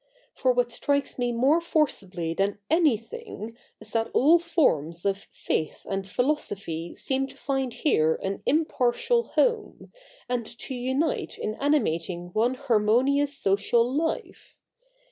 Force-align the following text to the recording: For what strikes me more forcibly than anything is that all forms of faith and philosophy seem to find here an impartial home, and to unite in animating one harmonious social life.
For 0.33 0.51
what 0.51 0.71
strikes 0.71 1.19
me 1.19 1.31
more 1.31 1.61
forcibly 1.61 2.33
than 2.33 2.57
anything 2.71 3.55
is 3.79 3.91
that 3.91 4.09
all 4.15 4.39
forms 4.39 5.05
of 5.05 5.27
faith 5.29 5.85
and 5.87 6.07
philosophy 6.09 6.95
seem 6.95 7.27
to 7.27 7.37
find 7.37 7.71
here 7.71 8.15
an 8.23 8.41
impartial 8.47 9.21
home, 9.21 9.93
and 10.27 10.47
to 10.57 10.73
unite 10.73 11.37
in 11.37 11.53
animating 11.53 12.29
one 12.33 12.55
harmonious 12.55 13.37
social 13.37 13.93
life. 13.93 14.57